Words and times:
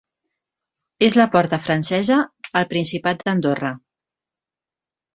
És 1.07 1.17
la 1.21 1.27
porta 1.35 1.59
francesa 1.67 2.19
al 2.63 2.69
Principat 2.75 3.25
d'Andorra. 3.31 3.75